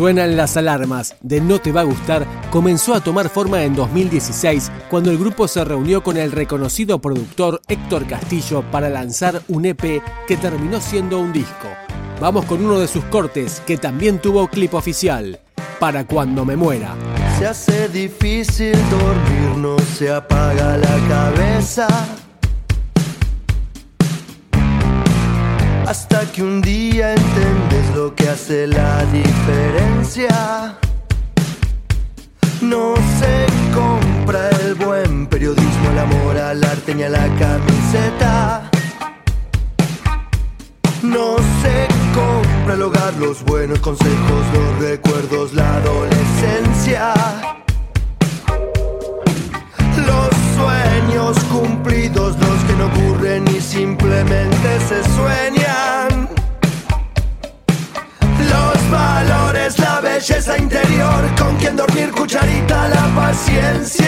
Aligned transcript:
Suenan 0.00 0.34
las 0.34 0.56
alarmas 0.56 1.14
de 1.20 1.42
No 1.42 1.58
Te 1.58 1.72
Va 1.72 1.82
a 1.82 1.84
Gustar 1.84 2.26
comenzó 2.50 2.94
a 2.94 3.04
tomar 3.04 3.28
forma 3.28 3.64
en 3.64 3.74
2016 3.74 4.72
cuando 4.88 5.10
el 5.10 5.18
grupo 5.18 5.46
se 5.46 5.62
reunió 5.62 6.02
con 6.02 6.16
el 6.16 6.32
reconocido 6.32 7.02
productor 7.02 7.60
Héctor 7.68 8.06
Castillo 8.06 8.64
para 8.70 8.88
lanzar 8.88 9.42
un 9.48 9.66
EP 9.66 10.02
que 10.26 10.36
terminó 10.38 10.80
siendo 10.80 11.20
un 11.20 11.34
disco. 11.34 11.68
Vamos 12.18 12.46
con 12.46 12.64
uno 12.64 12.80
de 12.80 12.88
sus 12.88 13.04
cortes 13.04 13.60
que 13.66 13.76
también 13.76 14.20
tuvo 14.20 14.48
clip 14.48 14.72
oficial, 14.72 15.38
Para 15.78 16.06
cuando 16.06 16.46
me 16.46 16.56
muera. 16.56 16.94
Se 17.38 17.46
hace 17.46 17.90
difícil 17.90 18.72
dormir, 18.88 19.58
no 19.58 19.78
se 19.98 20.10
apaga 20.10 20.78
la 20.78 21.08
cabeza 21.10 21.88
Hasta 25.90 26.20
que 26.30 26.44
un 26.44 26.62
día 26.62 27.14
entiendes 27.14 27.96
lo 27.96 28.14
que 28.14 28.28
hace 28.28 28.68
la 28.68 29.04
diferencia. 29.06 29.49
Amor 36.50 36.64
al 36.64 36.64
arte 36.64 36.94
ni 36.94 37.02
a 37.02 37.08
la 37.08 37.26
camiseta. 37.38 38.70
No 41.02 41.36
se 41.62 41.88
compra 42.14 42.74
el 42.74 42.82
hogar, 42.82 43.14
los 43.14 43.42
buenos 43.44 43.78
consejos, 43.80 44.44
los 44.52 44.88
recuerdos, 44.88 45.54
la 45.54 45.76
adolescencia. 45.76 47.14
Los 50.06 50.30
sueños 50.56 51.38
cumplidos, 51.44 52.36
los 52.38 52.64
que 52.64 52.74
no 52.74 52.86
ocurren 52.86 53.46
y 53.48 53.60
simplemente 53.60 54.80
se 54.88 55.02
sueñan. 55.16 56.28
Los 58.50 58.90
valores, 58.90 59.78
la 59.78 60.00
belleza 60.00 60.58
interior, 60.58 61.22
con 61.38 61.56
quien 61.56 61.76
dormir 61.76 62.10
cucharita, 62.10 62.88
la 62.88 63.06
paciencia, 63.14 63.99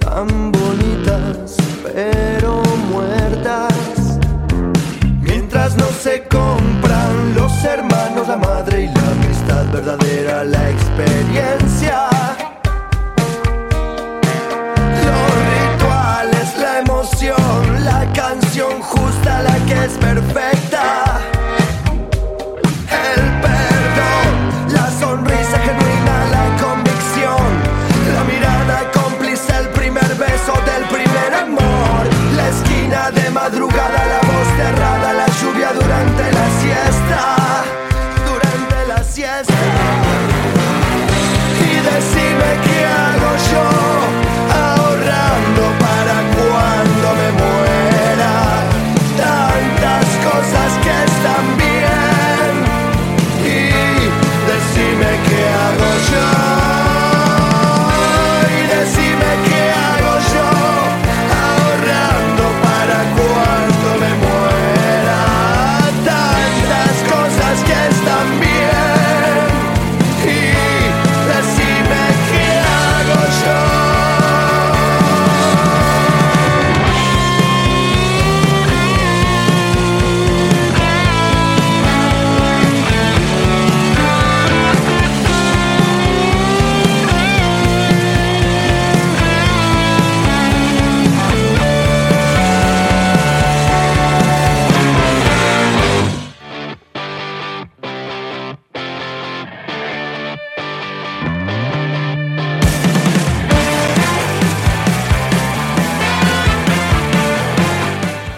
tan 0.00 0.52
bonitas 0.52 1.56
pero 1.92 2.62
muertas. 2.90 4.18
Mientras 5.20 5.76
no 5.76 5.86
se 5.86 6.22
compran 6.28 7.34
los 7.34 7.64
hermanos 7.64 8.28
la 8.28 8.36
madre 8.36 8.84
y 8.84 8.86
la 8.86 9.10
amistad 9.10 9.66
verdadera 9.72 10.44
la 10.44 10.70
experiencia. 10.70 12.08
Los 15.06 15.26
rituales 15.52 16.58
la 16.58 16.78
emoción 16.80 17.84
la 17.84 18.12
canción 18.12 18.80
justa 18.80 19.42
la 19.42 19.56
que 19.66 19.84
es 19.84 19.92
perfecta 19.98 20.65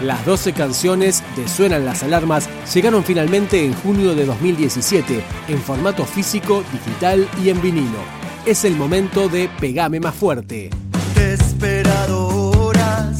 Las 0.09 0.25
12 0.25 0.53
canciones 0.53 1.23
de 1.35 1.47
Suenan 1.47 1.85
las 1.85 2.01
Alarmas 2.01 2.49
llegaron 2.73 3.03
finalmente 3.03 3.63
en 3.63 3.75
junio 3.75 4.15
de 4.15 4.25
2017 4.25 5.23
en 5.47 5.61
formato 5.61 6.03
físico, 6.03 6.63
digital 6.73 7.29
y 7.43 7.49
en 7.49 7.61
vinilo. 7.61 7.99
Es 8.43 8.65
el 8.65 8.75
momento 8.75 9.29
de 9.29 9.51
Pegame 9.59 9.99
más 9.99 10.15
fuerte. 10.15 10.71
Te 11.13 11.21
he 11.21 11.33
esperado 11.33 12.27
horas, 12.49 13.19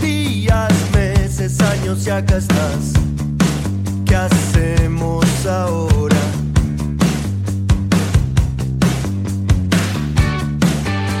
días, 0.00 0.72
meses, 0.94 1.60
años 1.60 2.06
y 2.06 2.10
acá 2.10 2.38
estás. 2.38 2.94
¿Qué 4.06 4.16
hacemos 4.16 5.26
ahora? 5.44 6.16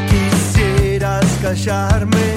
Quisieras 0.08 1.26
callarme, 1.42 2.33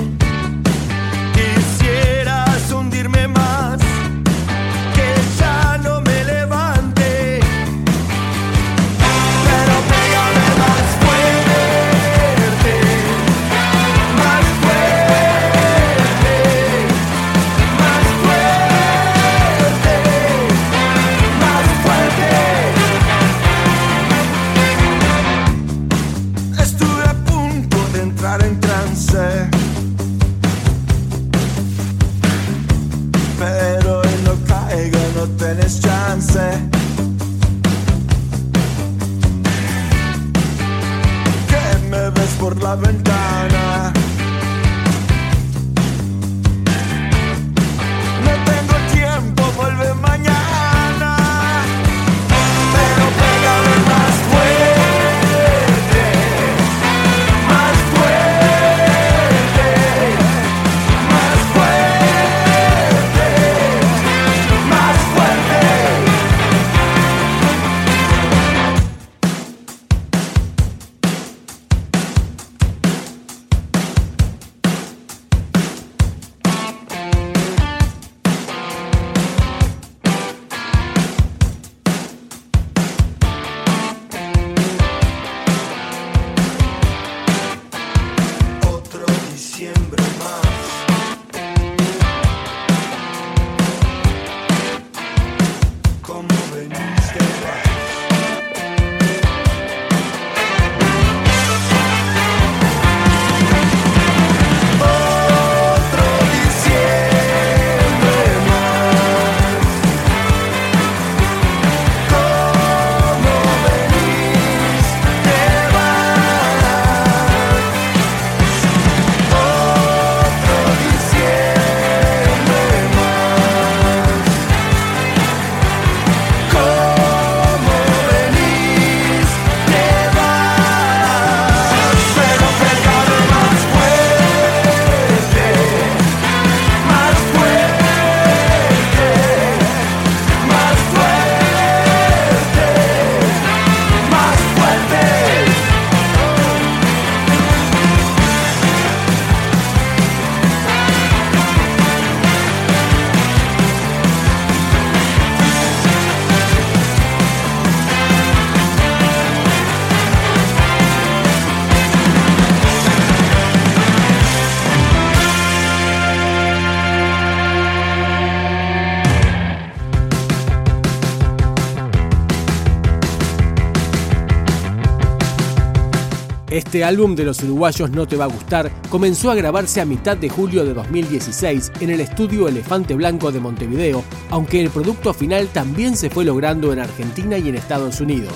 Este 176.57 176.83
álbum 176.83 177.15
de 177.15 177.23
los 177.23 177.43
uruguayos 177.43 177.91
No 177.91 178.07
Te 178.07 178.15
Va 178.15 178.25
a 178.25 178.29
Gustar 178.29 178.71
comenzó 178.89 179.29
a 179.29 179.35
grabarse 179.35 179.79
a 179.79 179.85
mitad 179.85 180.17
de 180.17 180.27
julio 180.27 180.65
de 180.65 180.73
2016 180.73 181.71
en 181.81 181.91
el 181.91 181.99
estudio 181.99 182.47
Elefante 182.47 182.95
Blanco 182.95 183.31
de 183.31 183.39
Montevideo, 183.39 184.03
aunque 184.31 184.59
el 184.61 184.71
producto 184.71 185.13
final 185.13 185.49
también 185.49 185.95
se 185.95 186.09
fue 186.09 186.25
logrando 186.25 186.73
en 186.73 186.79
Argentina 186.79 187.37
y 187.37 187.49
en 187.49 187.57
Estados 187.57 188.01
Unidos. 188.01 188.33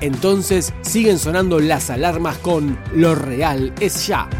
Entonces 0.00 0.72
siguen 0.80 1.18
sonando 1.18 1.60
las 1.60 1.90
alarmas 1.90 2.38
con 2.38 2.78
Lo 2.94 3.14
real 3.14 3.74
es 3.80 4.06
ya. 4.06 4.30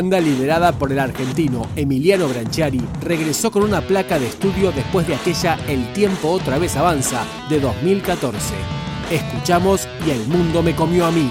banda 0.00 0.18
liderada 0.18 0.72
por 0.72 0.90
el 0.92 0.98
argentino 0.98 1.68
Emiliano 1.76 2.26
Branchiari 2.26 2.80
regresó 3.02 3.50
con 3.50 3.62
una 3.62 3.82
placa 3.82 4.18
de 4.18 4.28
estudio 4.28 4.72
después 4.72 5.06
de 5.06 5.14
aquella 5.14 5.58
El 5.68 5.92
tiempo 5.92 6.30
otra 6.30 6.56
vez 6.56 6.74
avanza 6.74 7.22
de 7.50 7.60
2014. 7.60 8.54
Escuchamos 9.10 9.86
y 10.06 10.10
el 10.12 10.26
mundo 10.26 10.62
me 10.62 10.74
comió 10.74 11.04
a 11.04 11.10
mí. 11.10 11.30